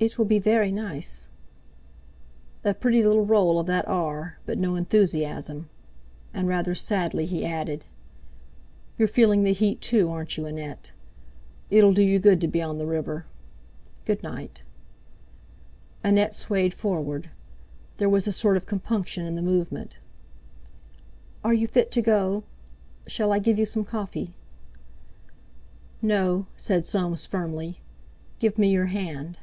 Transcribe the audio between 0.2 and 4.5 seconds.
be veree nice." A pretty little roll of that "r"